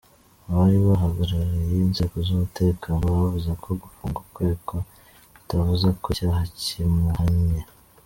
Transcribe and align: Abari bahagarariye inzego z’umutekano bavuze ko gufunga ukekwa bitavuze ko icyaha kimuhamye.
Abari 0.47 0.77
bahagarariye 0.87 1.75
inzego 1.85 2.15
z’umutekano 2.25 3.01
bavuze 3.19 3.49
ko 3.63 3.69
gufunga 3.81 4.17
ukekwa 4.25 4.77
bitavuze 5.33 5.87
ko 6.01 6.07
icyaha 6.13 6.41
kimuhamye. 6.61 7.61